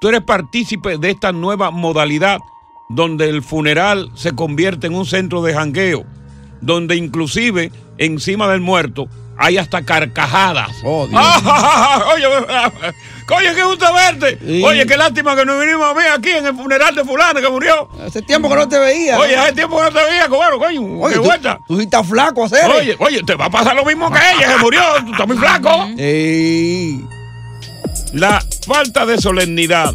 Tú 0.00 0.08
eres 0.08 0.22
partícipe 0.22 0.98
de 0.98 1.10
esta 1.10 1.32
nueva 1.32 1.70
modalidad 1.70 2.38
donde 2.88 3.28
el 3.28 3.42
funeral 3.42 4.10
se 4.14 4.32
convierte 4.32 4.86
en 4.86 4.94
un 4.94 5.06
centro 5.06 5.42
de 5.42 5.54
jangueo, 5.54 6.04
donde 6.60 6.96
inclusive 6.96 7.72
encima 7.98 8.48
del 8.48 8.60
muerto 8.60 9.08
hay 9.36 9.58
hasta 9.58 9.84
carcajadas. 9.84 10.70
Oh, 10.84 11.06
Dios. 11.08 11.20
Oye, 12.14 12.26
oye, 13.36 13.54
qué 13.54 13.64
gusto 13.64 13.92
verte. 13.92 14.38
Sí. 14.44 14.62
Oye, 14.64 14.86
qué 14.86 14.96
lástima 14.96 15.34
que 15.34 15.44
nos 15.44 15.60
vinimos 15.60 15.84
a 15.86 15.92
ver 15.92 16.08
aquí 16.12 16.30
en 16.30 16.46
el 16.46 16.54
funeral 16.54 16.94
de 16.94 17.04
fulano 17.04 17.40
que 17.40 17.48
murió. 17.48 17.88
Hace 18.06 18.22
tiempo 18.22 18.48
que 18.48 18.54
no 18.54 18.68
te 18.68 18.78
veía. 18.78 19.18
Oye, 19.18 19.36
hace 19.36 19.52
tiempo 19.54 19.76
que 19.78 19.82
no 19.84 19.90
te 19.90 20.04
veía, 20.04 20.28
coño, 20.28 20.58
coño, 20.58 21.00
Oye, 21.00 21.14
qué 21.14 21.20
tú, 21.20 21.24
vuelta. 21.24 21.58
tú 21.66 21.76
sí 21.76 21.82
estás 21.82 22.06
flaco, 22.06 22.44
hacer. 22.44 22.70
Oye, 22.70 22.96
oye, 23.00 23.22
te 23.24 23.34
va 23.34 23.46
a 23.46 23.50
pasar 23.50 23.74
lo 23.74 23.84
mismo 23.84 24.10
que 24.12 24.18
ella, 24.36 24.54
que 24.56 24.62
murió, 24.62 24.82
tú 25.04 25.12
estás 25.12 25.26
muy 25.26 25.36
flaco. 25.36 25.88
Ey. 25.98 27.04
La 28.12 28.40
falta 28.66 29.04
de 29.04 29.18
solemnidad 29.20 29.94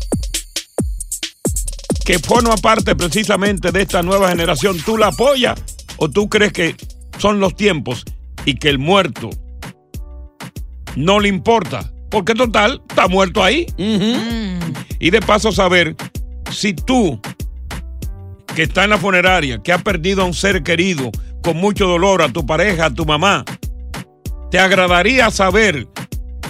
que 2.10 2.18
forma 2.18 2.58
parte 2.58 2.96
precisamente 2.96 3.72
de 3.72 3.84
esta 3.84 4.02
nueva 4.02 4.30
generación, 4.30 4.76
¿tú 4.84 4.98
la 4.98 5.10
apoyas 5.10 5.62
o 5.98 6.10
tú 6.10 6.28
crees 6.28 6.52
que 6.52 6.76
son 7.20 7.40
los 7.40 7.56
tiempos 7.56 8.04
y 8.46 8.56
que 8.56 8.68
el 8.70 8.80
muerto 8.80 9.30
no 10.96 11.20
le 11.20 11.30
importa? 11.30 11.94
Porque 12.10 12.34
total, 12.34 12.82
está 12.90 13.08
muerto 13.08 13.44
ahí. 13.44 13.68
Y 14.98 15.12
de 15.12 15.22
paso 15.22 15.52
saber 15.52 15.96
si 16.52 16.74
tú, 16.74 17.22
que 18.56 18.64
está 18.64 18.86
en 18.86 18.90
la 18.90 18.98
funeraria, 18.98 19.62
que 19.62 19.72
ha 19.72 19.78
perdido 19.78 20.24
a 20.24 20.26
un 20.26 20.34
ser 20.34 20.64
querido 20.64 21.12
con 21.44 21.58
mucho 21.58 21.86
dolor, 21.86 22.24
a 22.24 22.30
tu 22.30 22.44
pareja, 22.44 22.86
a 22.86 22.92
tu 22.92 23.06
mamá, 23.06 23.46
¿te 24.50 24.58
agradaría 24.58 25.30
saber 25.30 25.88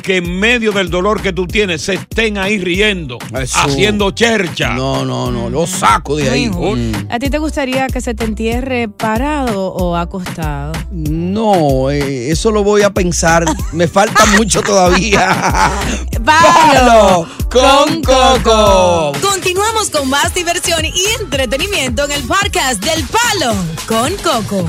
que 0.01 0.17
en 0.17 0.39
medio 0.39 0.71
del 0.71 0.89
dolor 0.89 1.21
que 1.21 1.33
tú 1.33 1.47
tienes 1.47 1.81
se 1.81 1.95
estén 1.95 2.37
ahí 2.37 2.59
riendo, 2.59 3.17
haciendo 3.53 4.11
chercha. 4.11 4.69
No, 4.73 5.05
no, 5.05 5.31
no, 5.31 5.49
lo 5.49 5.67
saco 5.67 6.15
de 6.15 6.29
ahí. 6.29 6.49
Mm. 6.49 7.07
¿A 7.09 7.19
ti 7.19 7.29
te 7.29 7.37
gustaría 7.37 7.87
que 7.87 8.01
se 8.01 8.13
te 8.13 8.25
entierre 8.25 8.87
parado 8.89 9.67
o 9.67 9.95
acostado? 9.95 10.73
No, 10.91 11.91
eh, 11.91 12.31
eso 12.31 12.51
lo 12.51 12.63
voy 12.63 12.83
a 12.83 12.89
pensar. 12.91 13.45
Me 13.71 13.87
falta 13.87 14.25
mucho 14.37 14.61
todavía. 14.61 15.71
¡Palo 16.25 17.27
con 17.49 18.01
Coco! 18.03 19.13
Continuamos 19.21 19.89
con 19.89 20.09
más 20.09 20.33
diversión 20.33 20.85
y 20.85 21.21
entretenimiento 21.21 22.05
en 22.05 22.11
el 22.11 22.23
podcast 22.23 22.83
del 22.83 23.03
Palo 23.05 23.55
con 23.87 24.13
Coco. 24.17 24.67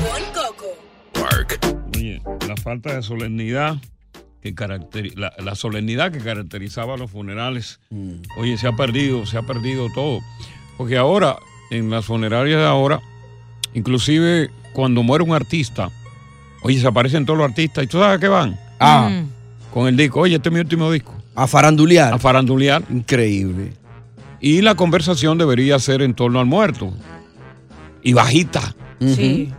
Oye, 1.95 2.21
la 2.47 2.55
falta 2.57 2.95
de 2.95 3.03
solemnidad 3.03 3.77
que 4.41 4.55
caracteri- 4.55 5.13
la, 5.15 5.33
la 5.43 5.55
solemnidad 5.55 6.11
que 6.11 6.19
caracterizaba 6.19 6.97
los 6.97 7.11
funerales. 7.11 7.79
Oye, 8.37 8.57
se 8.57 8.67
ha 8.67 8.71
perdido, 8.75 9.25
se 9.25 9.37
ha 9.37 9.43
perdido 9.43 9.87
todo. 9.93 10.19
Porque 10.77 10.97
ahora, 10.97 11.37
en 11.69 11.89
las 11.89 12.05
funerarias 12.05 12.59
de 12.59 12.65
ahora, 12.65 12.99
inclusive 13.73 14.49
cuando 14.73 15.03
muere 15.03 15.23
un 15.23 15.33
artista, 15.33 15.89
oye, 16.63 16.79
se 16.79 16.87
aparecen 16.87 17.25
todos 17.25 17.37
los 17.39 17.47
artistas 17.49 17.83
y 17.83 17.87
tú 17.87 17.99
sabes 17.99 18.17
a 18.17 18.19
qué 18.19 18.27
van. 18.27 18.59
Ah. 18.79 19.23
Con 19.73 19.87
el 19.87 19.95
disco, 19.95 20.21
oye, 20.21 20.35
este 20.35 20.49
es 20.49 20.53
mi 20.53 20.59
último 20.59 20.91
disco. 20.91 21.13
A 21.35 21.47
farandulear. 21.47 22.13
A 22.13 22.17
farandulear. 22.17 22.83
Increíble. 22.89 23.73
Y 24.39 24.61
la 24.61 24.75
conversación 24.75 25.37
debería 25.37 25.77
ser 25.79 26.01
en 26.01 26.13
torno 26.15 26.39
al 26.39 26.45
muerto. 26.47 26.91
Y 28.03 28.13
bajita. 28.13 28.75
Sí. 28.99 29.51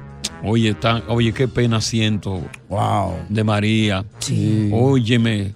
Oye, 0.45 0.71
está, 0.71 1.03
oye, 1.09 1.33
qué 1.33 1.47
pena 1.49 1.81
siento. 1.81 2.41
Wow. 2.69 3.15
De 3.29 3.45
María. 3.45 4.05
Sí. 4.19 4.71
Óyeme, 4.73 5.53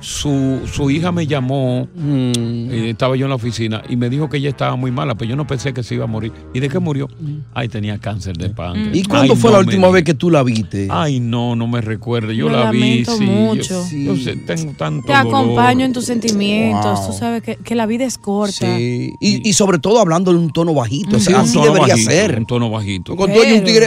su, 0.00 0.60
su 0.72 0.90
hija 0.90 1.12
me 1.12 1.26
llamó, 1.26 1.86
Mm. 1.94 2.70
eh, 2.70 2.90
estaba 2.90 3.16
yo 3.16 3.26
en 3.26 3.30
la 3.30 3.36
oficina, 3.36 3.82
y 3.88 3.96
me 3.96 4.08
dijo 4.08 4.28
que 4.28 4.38
ella 4.38 4.48
estaba 4.48 4.76
muy 4.76 4.90
mala, 4.90 5.14
pero 5.14 5.30
yo 5.30 5.36
no 5.36 5.46
pensé 5.46 5.72
que 5.74 5.82
se 5.82 5.94
iba 5.94 6.04
a 6.04 6.06
morir. 6.08 6.32
¿Y 6.54 6.60
de 6.60 6.68
qué 6.68 6.78
murió? 6.78 7.08
Ay, 7.54 7.68
tenía 7.68 7.98
cáncer 7.98 8.36
de 8.36 8.50
páncreas. 8.50 8.96
¿Y 8.96 9.02
cuándo 9.04 9.34
Ay, 9.34 9.38
fue 9.40 9.50
no 9.50 9.56
la 9.58 9.64
última 9.64 9.88
vez 9.90 10.04
que 10.04 10.14
tú 10.14 10.30
la 10.30 10.42
viste? 10.42 10.88
Ay, 10.90 11.20
no, 11.20 11.54
no 11.56 11.66
me 11.68 11.80
recuerdo. 11.80 12.32
Yo 12.32 12.48
Lo 12.48 12.58
la 12.64 12.70
vi, 12.70 13.04
sí. 13.04 13.12
yo- 13.18 13.20
mucho. 13.26 13.84
Yo, 13.92 14.16
sé, 14.16 14.36
tengo 14.36 14.72
tanto 14.72 15.06
Te 15.06 15.12
acompaño 15.12 15.54
dolor. 15.54 15.80
en 15.82 15.92
tus 15.92 16.04
sentimientos. 16.06 16.98
Wow. 17.00 17.06
Tú 17.08 17.12
sabes 17.18 17.42
que, 17.42 17.56
que 17.56 17.74
la 17.74 17.86
vida 17.86 18.04
es 18.04 18.16
corta. 18.18 18.76
Sí. 18.76 19.12
Y, 19.20 19.48
y 19.48 19.52
sobre 19.52 19.78
todo 19.78 20.00
hablando 20.00 20.30
en 20.30 20.38
un 20.38 20.50
tono 20.52 20.74
bajito. 20.74 21.18
Sí, 21.20 21.32
así 21.32 21.54
tono 21.54 21.66
debería 21.66 21.94
bajito, 21.94 22.10
ser. 22.10 22.38
Un 22.38 22.46
tono 22.46 22.70
bajito. 22.70 23.16
Cuando 23.16 23.36
tú 23.36 23.42
oyes 23.42 23.58
un 23.60 23.64
tigre, 23.64 23.86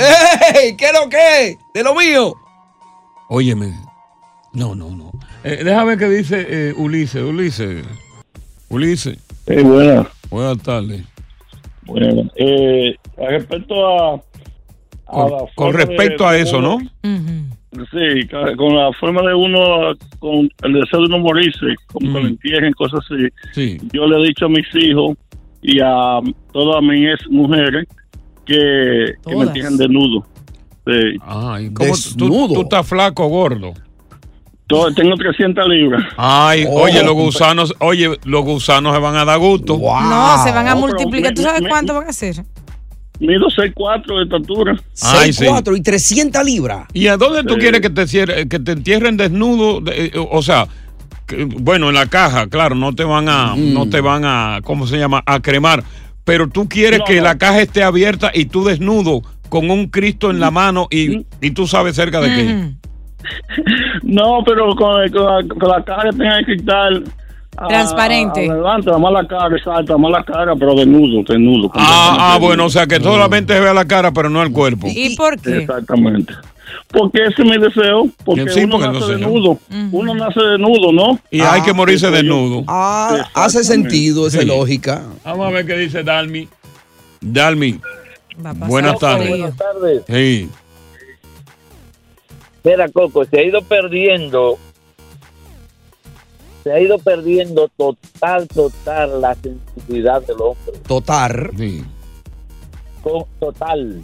¡Ey! 0.63 0.75
¿Qué 0.75 0.85
es 0.85 0.91
lo 0.93 1.09
que? 1.09 1.57
¿De 1.73 1.83
lo 1.83 1.95
mío? 1.95 2.35
Óyeme. 3.29 3.73
No, 4.53 4.75
no, 4.75 4.89
no. 4.91 5.11
Eh, 5.43 5.61
déjame 5.63 5.97
que 5.97 6.07
dice 6.09 6.45
eh, 6.49 6.73
Ulises, 6.75 7.21
Ulises. 7.23 7.85
Ulises. 8.69 9.17
Buenas. 9.45 10.07
Buenas 10.29 10.57
tardes. 10.63 11.03
Bueno, 11.85 12.29
eh, 12.35 12.95
respecto 13.17 13.85
a, 13.85 14.15
a 14.15 14.21
Con, 15.05 15.31
la 15.31 15.37
con 15.39 15.47
forma 15.55 15.71
de- 15.79 15.85
respecto 15.85 16.27
a 16.27 16.37
eso, 16.37 16.57
uno- 16.59 16.77
¿no? 17.03 17.83
Sí, 17.91 18.27
con 18.55 18.75
la 18.75 18.91
forma 18.99 19.21
de 19.23 19.33
uno, 19.33 19.93
con 20.19 20.47
el 20.63 20.73
deseo 20.73 20.99
de 21.01 21.05
uno 21.07 21.19
morirse, 21.19 21.65
como 21.91 22.13
que 22.13 22.21
lo 22.21 22.27
entierren, 22.27 22.71
cosas 22.73 22.99
así. 23.03 23.27
Sí. 23.53 23.77
Yo 23.91 24.05
le 24.07 24.17
he 24.23 24.27
dicho 24.27 24.45
a 24.45 24.49
mis 24.49 24.65
hijos 24.75 25.17
y 25.61 25.79
a 25.81 26.19
todas 26.51 26.81
mis 26.83 27.07
ex 27.09 27.27
mujeres 27.31 27.87
que, 28.45 29.13
que 29.27 29.35
me 29.35 29.43
entierren 29.45 29.77
desnudo. 29.77 30.23
Sí. 30.85 31.17
Ay, 31.23 31.71
¿cómo 31.73 31.93
tú, 32.17 32.53
tú 32.53 32.61
estás 32.61 32.87
flaco 32.87 33.25
o 33.25 33.29
gordo? 33.29 33.73
Todo- 34.75 34.93
tengo 34.93 35.15
300 35.15 35.67
libras. 35.67 36.03
Ay, 36.17 36.65
Oh. 36.69 36.81
oye, 36.83 37.03
los 37.03 37.13
gusanos, 37.13 37.73
oye, 37.79 38.17
los 38.25 38.43
gusanos 38.43 38.93
se 38.95 38.99
van 39.01 39.15
a 39.15 39.25
dar 39.25 39.39
gusto. 39.39 39.77
No, 39.77 40.43
se 40.43 40.51
van 40.51 40.67
a 40.67 40.75
No, 40.75 40.81
multiplicar. 40.81 41.31
me- 41.31 41.35
¿Tú 41.35 41.41
sabes 41.43 41.61
me- 41.61 41.69
cuánto 41.69 41.93
van 41.93 42.07
a 42.07 42.09
hacer? 42.09 42.43
Mido 43.19 43.49
6'4 43.49 44.17
de 44.17 44.23
estatura. 44.23 44.75
Ay, 45.01 45.31
sí. 45.33 45.45
4 45.45 45.75
y 45.75 45.81
300 45.81 46.43
libras. 46.43 46.87
¿Y 46.93 47.07
a 47.07 47.15
dónde 47.15 47.43
tú 47.43 47.53
Sí. 47.53 47.59
quieres 47.61 47.79
que 47.81 47.89
te, 47.89 48.07
cierre- 48.07 48.47
que 48.49 48.59
te 48.59 48.71
entierren 48.73 49.15
desnudo? 49.17 49.79
De- 49.81 50.05
eh, 50.07 50.11
o 50.31 50.41
sea, 50.41 50.67
que- 51.27 51.45
bueno, 51.45 51.89
en 51.89 51.95
la 51.95 52.07
caja, 52.07 52.47
claro, 52.47 52.75
no 52.75 52.93
te 52.93 53.03
van 53.03 53.29
a, 53.29 53.55
no 53.55 53.87
te 53.87 54.01
van 54.01 54.25
a, 54.25 54.59
¿cómo 54.63 54.87
se 54.87 54.97
llama? 54.97 55.23
A 55.25 55.39
cremar. 55.39 55.83
Pero 56.25 56.49
tú 56.49 56.67
quieres 56.67 56.99
No, 56.99 57.05
que 57.05 57.17
no. 57.17 57.23
la 57.23 57.37
caja 57.37 57.61
esté 57.61 57.83
abierta 57.83 58.31
y 58.33 58.45
tú 58.45 58.63
desnudo 58.65 59.21
con 59.49 59.69
un 59.69 59.87
Cristo 59.87 60.31
en 60.31 60.39
la 60.39 60.51
mano 60.51 60.87
y, 60.89 61.25
y 61.39 61.51
tú 61.51 61.67
sabes 61.67 61.95
cerca 61.95 62.19
de 62.19 62.27
qué. 62.29 62.71
No, 64.03 64.43
pero 64.45 64.75
con, 64.75 65.09
con 65.09 65.25
la, 65.25 65.55
con 65.59 65.69
la 65.69 65.83
cara 65.83 66.09
tenga 66.11 66.39
que 66.39 66.45
cristal. 66.45 67.03
Transparente. 67.67 68.49
Adelante, 68.49 68.91
más 68.97 69.13
la 69.13 69.27
cara, 69.27 69.55
exacto, 69.55 69.97
más 69.99 70.11
la 70.11 70.23
cara, 70.23 70.55
pero 70.55 70.73
desnudo, 70.73 71.21
desnudo. 71.27 71.69
Ah, 71.75 72.33
ah, 72.33 72.37
bueno, 72.39 72.65
o 72.65 72.69
sea 72.69 72.87
que 72.87 72.99
solamente 72.99 73.53
se 73.53 73.59
ve 73.59 73.71
la 73.73 73.85
cara, 73.85 74.11
pero 74.11 74.27
no 74.29 74.41
el 74.41 74.51
cuerpo. 74.51 74.87
¿Y 74.89 75.15
por 75.15 75.39
qué? 75.39 75.57
Exactamente. 75.59 76.33
Porque 76.91 77.21
ese 77.25 77.43
es 77.43 77.47
mi 77.47 77.57
deseo, 77.59 78.07
porque 78.25 78.49
Sí, 78.49 78.61
uno 78.63 78.71
porque 78.79 78.87
nace 78.87 78.99
no 78.99 79.05
sé, 79.05 79.11
¿no? 79.13 79.17
desnudo, 79.19 79.59
uno 79.91 80.15
nace 80.15 80.39
desnudo, 80.41 80.91
¿no? 80.91 81.19
Y 81.29 81.41
hay 81.41 81.61
que 81.61 81.73
morirse 81.73 82.07
entonces 82.07 82.27
yo- 82.27 82.35
desnudo. 82.41 82.63
Ah, 82.67 83.29
hace 83.35 83.63
sentido 83.63 84.25
esa 84.25 84.39
Sí. 84.41 84.45
lógica. 84.47 85.03
Vamos 85.23 85.47
a 85.47 85.49
ver 85.51 85.65
qué 85.67 85.77
dice 85.77 86.01
Dalmi. 86.01 86.47
Dalmi, 87.21 87.79
buenas 88.67 88.97
tardes. 88.97 89.29
Buenas 89.29 89.55
tardes. 89.55 90.01
Sí. 90.07 90.49
Mira, 92.63 92.87
Coco, 92.89 93.25
se 93.25 93.39
ha 93.39 93.43
ido 93.43 93.61
perdiendo, 93.61 94.57
se 96.63 96.71
ha 96.71 96.79
ido 96.79 96.97
perdiendo 96.97 97.67
total, 97.75 98.47
total 98.47 99.19
la 99.21 99.35
sensibilidad 99.35 100.21
del 100.21 100.37
hombre. 100.39 100.79
Total. 100.87 101.49
Sí. 101.57 101.83
Con, 103.01 103.25
total. 103.39 104.01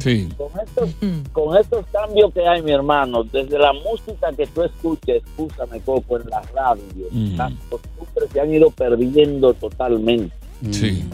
Sí. 0.00 0.28
Con 0.38 0.48
estos, 0.60 0.90
con 1.32 1.56
estos 1.58 1.84
cambios 1.92 2.32
que 2.32 2.48
hay, 2.48 2.62
mi 2.62 2.72
hermano, 2.72 3.22
desde 3.24 3.58
la 3.58 3.72
música 3.74 4.32
que 4.36 4.46
tú 4.46 4.62
escuches, 4.62 5.22
escúchame, 5.22 5.80
Coco, 5.82 6.16
en 6.18 6.28
la 6.30 6.40
radio, 6.54 6.82
Mm. 7.10 7.36
las 7.36 7.52
costumbres 7.68 8.30
se 8.32 8.40
han 8.40 8.52
ido 8.52 8.70
perdiendo 8.70 9.52
totalmente. 9.54 10.34
Sí. 10.70 11.04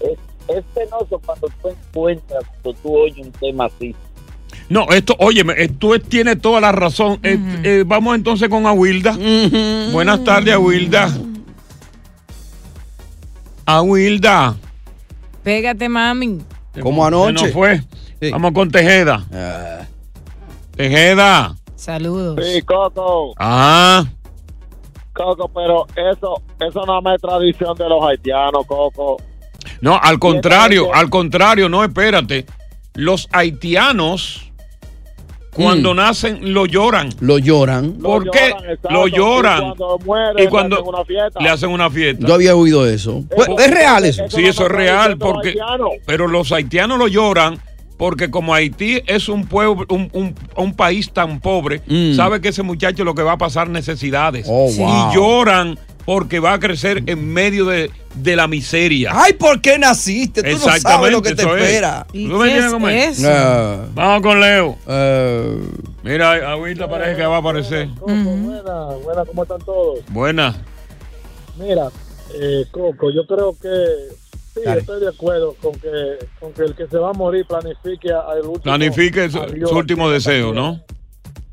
Es, 0.00 0.18
es 0.48 0.64
penoso 0.74 1.18
cuando 1.24 1.48
tú 1.62 1.68
encuentras, 1.68 2.44
cuando 2.62 2.80
tú 2.82 2.98
oyes 2.98 3.26
un 3.26 3.32
tema 3.32 3.64
así. 3.64 3.96
No, 4.70 4.86
esto, 4.90 5.16
oye, 5.18 5.44
tú 5.80 5.98
tienes 5.98 6.40
toda 6.40 6.60
la 6.60 6.70
razón. 6.70 7.18
Eh, 7.24 7.36
eh, 7.64 7.84
vamos 7.84 8.14
entonces 8.14 8.48
con 8.48 8.66
Awilda. 8.66 9.18
Buenas 9.92 10.22
tardes, 10.22 10.54
Awilda. 10.54 11.10
Awilda. 13.66 14.56
Pégate, 15.42 15.88
mami. 15.88 16.38
Como 16.80 17.02
Se 17.02 17.08
anoche. 17.08 17.32
nos 17.32 17.52
fue. 17.52 17.82
Vamos 18.30 18.52
con 18.52 18.70
Tejeda. 18.70 19.26
Ah. 19.32 19.86
Tejeda. 20.76 21.56
Saludos. 21.74 22.38
Sí, 22.40 22.62
Coco. 22.62 23.34
Ah. 23.38 24.04
Coco, 25.12 25.48
pero 25.48 25.86
eso, 25.96 26.42
eso 26.60 26.86
no 26.86 27.14
es 27.14 27.20
tradición 27.20 27.76
de 27.76 27.88
los 27.88 28.04
haitianos, 28.04 28.64
Coco. 28.66 29.16
No, 29.80 29.98
al 30.00 30.20
contrario, 30.20 30.94
al 30.94 31.10
contrario, 31.10 31.68
no, 31.68 31.82
espérate. 31.82 32.46
Los 32.94 33.28
haitianos, 33.32 34.49
cuando 35.54 35.94
nacen, 35.94 36.52
lo 36.54 36.66
lloran. 36.66 37.10
Lo 37.20 37.38
lloran. 37.38 37.92
¿Por 37.94 38.30
qué? 38.30 38.54
Lo 38.88 39.06
lloran. 39.08 39.58
Y 39.58 39.66
cuando 39.76 39.98
muere, 40.04 40.44
Y 40.44 40.46
cuando 40.46 40.76
le 40.76 40.82
hacen 40.82 40.88
una 40.94 41.04
fiesta. 41.04 41.40
le 41.40 41.48
hacen 41.48 41.70
una 41.70 41.90
fiesta. 41.90 42.26
Yo 42.26 42.34
había 42.34 42.54
oído 42.56 42.86
eso. 42.86 43.24
Pues, 43.34 43.48
¿Es 43.58 43.70
real 43.70 44.04
eso? 44.04 44.24
Sí, 44.28 44.44
eso 44.46 44.64
es 44.66 44.72
real, 44.72 45.18
porque, 45.18 45.54
pero 46.06 46.28
los 46.28 46.52
haitianos 46.52 46.98
lo 46.98 47.08
lloran 47.08 47.58
porque 47.96 48.30
como 48.30 48.54
Haití 48.54 49.02
es 49.06 49.28
un 49.28 49.44
pueblo, 49.46 49.84
un, 49.90 50.08
un- 50.14 50.34
un 50.56 50.74
país 50.74 51.12
tan 51.12 51.38
pobre, 51.38 51.82
Mm. 51.86 52.14
sabe 52.14 52.40
que 52.40 52.48
ese 52.48 52.62
muchacho 52.62 53.04
lo 53.04 53.14
que 53.14 53.22
va 53.22 53.32
a 53.32 53.36
pasar 53.38 53.68
necesidades. 53.68 54.46
Oh, 54.48 54.70
wow. 54.72 55.10
Y 55.12 55.14
lloran 55.14 55.78
porque 56.10 56.40
va 56.40 56.54
a 56.54 56.58
crecer 56.58 57.04
en 57.06 57.32
medio 57.32 57.66
de, 57.66 57.88
de 58.16 58.34
la 58.34 58.48
miseria. 58.48 59.12
Ay, 59.14 59.34
¿por 59.34 59.60
qué 59.60 59.78
naciste? 59.78 60.42
Tú 60.42 60.50
no 60.58 60.58
sabes 60.58 61.12
lo 61.12 61.22
que 61.22 61.36
te 61.36 61.42
es. 61.42 61.48
espera. 61.48 62.04
¿Tú 62.10 62.18
me 62.18 62.46
entiendes 62.46 62.72
cómo 62.72 62.88
es? 62.88 63.24
Ah. 63.24 63.84
Vamos 63.94 64.20
con 64.22 64.40
Leo. 64.40 64.76
Eh, 64.88 65.60
Mira, 66.02 66.50
ahorita 66.50 66.88
parece 66.90 67.14
que 67.16 67.24
va 67.26 67.36
a 67.36 67.38
aparecer. 67.38 67.86
Buena, 68.00 68.84
buena, 69.04 69.24
¿cómo 69.24 69.44
están 69.44 69.60
todos? 69.60 70.00
Buena. 70.08 70.56
Mira, 71.56 71.90
eh, 72.34 72.64
Coco, 72.72 73.12
yo 73.12 73.24
creo 73.28 73.52
que 73.62 73.68
sí, 74.54 74.62
Dale. 74.64 74.80
estoy 74.80 75.00
de 75.02 75.10
acuerdo 75.10 75.54
con 75.62 75.74
que, 75.74 75.90
con 76.40 76.52
que 76.52 76.62
el 76.62 76.74
que 76.74 76.88
se 76.88 76.98
va 76.98 77.10
a 77.10 77.12
morir 77.12 77.46
planifique 77.46 78.10
a- 78.12 78.32
el 78.32 78.46
último 78.46 78.62
Planifique 78.64 79.30
su, 79.30 79.38
adiós. 79.38 79.70
su 79.70 79.76
último 79.76 80.10
deseo, 80.10 80.52
¿no? 80.52 80.80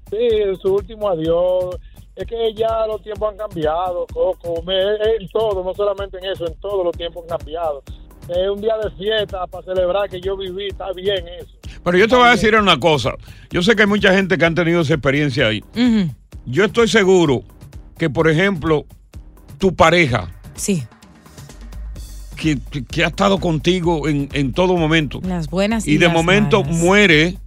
Sí, 0.10 0.17
su 0.60 0.74
último 0.74 1.10
adiós. 1.10 1.76
Es 2.17 2.25
que 2.25 2.53
ya 2.56 2.86
los 2.88 3.01
tiempos 3.03 3.32
han 3.32 3.38
cambiado, 3.38 4.08
Coco. 4.12 4.62
Me- 4.63 4.73
en 5.21 5.30
todo, 5.32 5.63
no 5.63 5.73
solamente 5.73 6.17
en 6.17 6.25
eso, 6.25 6.47
en 6.47 6.56
todos 6.60 6.84
los 6.84 6.97
tiempos 6.97 7.23
han 7.30 7.38
cambiado. 7.38 7.84
Es 8.27 8.49
un 8.49 8.60
día 8.60 8.75
de 8.84 8.91
fiesta 8.91 9.45
para 9.47 9.63
celebrar 9.63 10.10
que 10.10 10.19
yo 10.19 10.36
viví, 10.36 10.67
está 10.67 10.91
bien 10.93 11.25
eso. 11.39 11.51
Pero 11.84 11.97
yo 11.97 12.08
te 12.08 12.15
voy 12.15 12.27
a 12.27 12.32
decir 12.32 12.56
una 12.56 12.77
cosa. 12.80 13.12
Yo 13.51 13.62
sé 13.62 13.75
que 13.75 13.84
hay 13.84 13.88
mucha 13.88 14.12
gente 14.13 14.38
que 14.38 14.43
han 14.45 14.56
tenido 14.56 14.82
esa 14.82 14.95
experiencia 14.95 15.47
ahí. 15.47 15.63
Yo 16.45 16.65
estoy 16.65 16.88
seguro 16.88 17.43
que, 17.97 18.10
por 18.10 18.27
ejemplo, 18.30 18.86
tu 19.60 19.73
pareja, 19.75 20.30
Sí, 20.56 20.84
que, 22.36 22.58
que- 22.71 22.84
que 22.86 23.03
ha 23.03 23.08
estado 23.08 23.39
contigo 23.39 24.08
en, 24.08 24.27
en 24.34 24.53
todo 24.53 24.75
momento, 24.75 25.19
las 25.23 25.49
buenas 25.49 25.88
y, 25.88 25.91
y 25.93 25.97
de 25.97 26.06
las 26.08 26.13
momento 26.13 26.63
malas. 26.63 26.77
muere, 26.77 27.38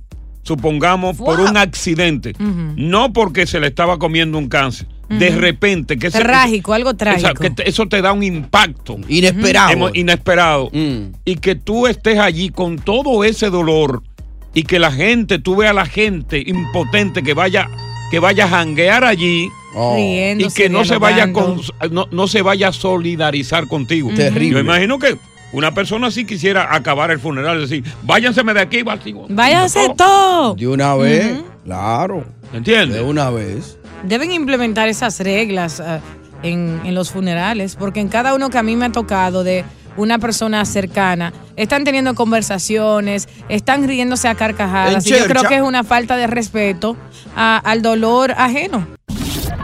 supongamos, 0.43 1.17
por 1.17 1.41
un 1.41 1.57
accidente, 1.57 2.35
no 2.77 3.13
porque 3.13 3.47
se 3.47 3.61
le 3.61 3.67
estaba 3.69 3.99
comiendo 3.99 4.39
un 4.39 4.49
cáncer, 4.49 4.87
de 5.09 5.31
repente, 5.31 5.99
que 5.99 6.09
Trágico, 6.11 6.73
algo 6.73 6.91
o 6.91 6.95
trágico. 6.95 7.27
sea, 7.27 7.35
que 7.35 7.51
te- 7.51 7.69
eso 7.69 7.87
te 7.87 8.01
da 8.01 8.13
un 8.13 8.23
impacto. 8.23 8.97
Inesperado. 9.09 9.91
Inesperado. 9.93 10.71
Mm. 10.73 11.15
Y 11.25 11.37
que 11.37 11.57
tú 11.57 11.87
estés 11.89 12.19
allí 12.19 12.49
con 12.51 12.77
todo 12.77 13.25
ese 13.25 13.51
dolor 13.51 14.03
y 14.55 14.63
que 14.63 14.79
la 14.79 14.93
gente, 14.93 15.39
tú 15.41 15.57
veas 15.57 15.73
a 15.73 15.75
la 15.75 15.87
gente 15.87 16.43
impotente 16.47 17.23
que 17.25 17.35
vaya, 17.35 17.69
que 18.13 18.19
vaya 18.21 18.45
a 18.45 18.49
janguear 18.49 19.05
allí 19.05 19.49
Oh. 19.73 19.97
y 19.97 20.49
que 20.53 20.69
no 20.69 20.85
se 20.85 20.97
vaya 20.99 21.33
con, 21.33 21.61
no, 21.93 22.09
no 22.11 22.27
se 22.27 22.43
vaya 22.43 22.69
a 22.69 22.73
solidarizar 22.73 23.69
contigo. 23.69 24.11
Terrible. 24.17 24.55
Yo 24.55 24.59
imagino 24.59 24.99
que 24.99 25.17
una 25.53 25.73
persona 25.75 26.09
así 26.09 26.25
quisiera 26.25 26.75
acabar 26.75 27.11
el 27.11 27.19
funeral 27.21 27.61
decir, 27.61 27.85
váyanse 28.03 28.43
de 28.43 28.61
aquí, 28.61 28.83
vacío. 28.83 29.27
Váyase 29.29 29.89
todo. 29.97 30.55
De 30.55 30.69
una 30.69 30.95
vez, 30.95 31.41
claro. 31.65 32.25
¿Entiendes? 32.53 32.97
De 32.99 33.03
una 33.03 33.31
vez. 33.31 33.77
Deben 34.05 34.33
implementar 34.33 34.89
esas 34.89 35.21
reglas 35.21 35.81
ah, 35.81 36.01
en, 36.43 36.81
en 36.85 36.95
los 36.95 37.11
funerales, 37.11 37.77
porque 37.77 38.01
en 38.01 38.09
cada 38.09 38.35
uno 38.35 38.49
que 38.51 38.59
a 38.59 38.63
mí 38.63 38.77
me 38.77 38.87
ha 38.87 38.93
tocado 38.93 39.45
de 39.45 39.65
una 39.97 40.19
persona 40.19 40.65
cercana, 40.65 41.33
están 41.57 41.85
teniendo 41.85 42.15
conversaciones, 42.15 43.29
están 43.49 43.87
riéndose 43.87 44.29
a 44.29 44.35
carcajadas. 44.37 45.07
Y 45.07 45.11
yo 45.11 45.27
creo 45.27 45.43
que 45.45 45.57
es 45.57 45.63
una 45.63 45.85
falta 45.85 46.17
de 46.17 46.27
respeto 46.27 46.97
a- 47.37 47.59
al 47.59 47.83
dolor 47.83 48.33
ajeno. 48.37 48.87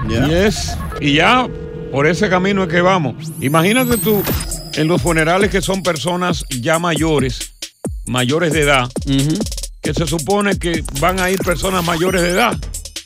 Yes. 0.09 0.77
Y 1.01 1.15
ya 1.15 1.49
por 1.93 2.07
ese 2.07 2.29
camino 2.29 2.65
es 2.65 2.69
que 2.69 2.81
vamos. 2.81 3.15
Imagínate 3.41 3.97
tú 3.97 4.23
en 4.77 4.89
los 4.89 5.03
funerales 5.03 5.51
que 5.51 5.63
son 5.63 5.83
personas 5.83 6.45
ya 6.61 6.79
mayores, 6.79 7.53
mayores 8.05 8.53
de 8.53 8.61
edad, 8.61 8.91
que 9.83 9.95
se 9.95 10.07
supone 10.07 10.59
que 10.59 10.85
van 11.01 11.19
a 11.19 11.31
ir 11.31 11.39
personas 11.39 11.85
mayores 11.85 12.23
de 12.23 12.31
edad. 12.31 12.57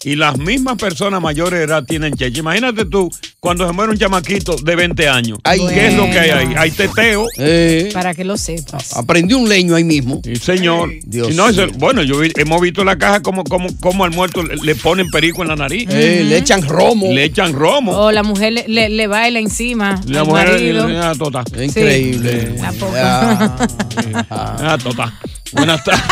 Y 0.02 0.16
las 0.16 0.38
mismas 0.38 0.78
personas 0.78 1.20
mayores 1.20 1.59
de 1.61 1.64
edad 1.66 1.85
tienen 1.85 2.14
cheche. 2.14 2.40
Imagínate 2.40 2.87
tú 2.87 3.11
cuando 3.40 3.66
se 3.66 3.72
muere 3.72 3.90
un 3.92 3.98
chamaquito 3.98 4.57
de 4.57 4.76
20 4.76 5.09
años. 5.09 5.38
¿Qué 5.42 5.87
es 5.88 5.94
lo 5.94 6.05
que 6.05 6.18
hay 6.18 6.31
ahí? 6.31 6.55
Hay 6.57 6.70
teteo. 6.70 7.26
Para 7.94 8.14
que 8.14 8.22
lo 8.24 8.37
sepas. 8.37 8.94
Aprendí 8.96 9.33
un 9.35 9.48
leño 9.48 9.74
ahí 9.74 9.85
mismo. 9.85 10.20
Sí, 10.22 10.37
señor. 10.37 10.90
Dios 11.05 11.31
Y 11.33 11.35
no, 11.35 11.48
eso- 11.48 11.66
bueno, 11.79 12.03
yo 12.03 12.18
vi- 12.18 12.33
hemos 12.37 12.61
visto 12.61 12.83
en 12.83 12.88
la 12.88 12.98
caja 12.98 13.20
como, 13.22 13.44
como, 13.44 13.68
como 13.81 14.05
al 14.05 14.11
muerto 14.11 14.42
le, 14.42 14.57
le 14.57 14.74
ponen 14.74 15.09
perico 15.11 15.40
en 15.42 15.48
la 15.48 15.57
nariz. 15.57 15.88
Eh, 15.90 16.22
le 16.24 16.37
echan 16.37 16.66
romo. 16.68 17.07
Le 17.12 17.24
echan 17.24 17.53
romo. 17.55 17.92
O 17.92 18.12
la 18.12 18.22
mujer 18.22 18.53
le, 18.53 18.68
le, 18.68 18.88
le 18.90 19.07
baila 19.07 19.38
encima 19.38 20.00
La 20.07 20.20
al 20.20 20.26
mujer 20.26 20.48
marido. 20.50 20.87
ah, 21.03 21.14
tota. 21.18 21.42
Increíble. 21.62 22.55
La 22.59 22.72
poca. 22.72 23.57
Ya. 24.12 24.26
Ah, 24.31 24.79
tota. 24.83 25.12
Buenas 25.53 25.83
tardes. 25.83 26.03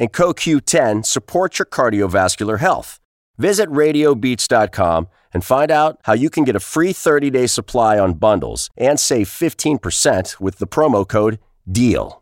and 0.00 0.12
CoQ10 0.12 1.06
support 1.06 1.60
your 1.60 1.66
cardiovascular 1.66 2.58
health. 2.58 2.98
Visit 3.38 3.68
radiobeats.com 3.68 5.08
and 5.32 5.44
find 5.44 5.70
out 5.70 6.00
how 6.04 6.14
you 6.14 6.28
can 6.28 6.42
get 6.42 6.56
a 6.56 6.60
free 6.60 6.92
30 6.92 7.30
day 7.30 7.46
supply 7.46 7.98
on 7.98 8.14
bundles 8.14 8.68
and 8.76 8.98
save 8.98 9.28
15% 9.28 10.40
with 10.40 10.58
the 10.58 10.66
promo 10.66 11.06
code 11.06 11.38
DEAL. 11.70 12.19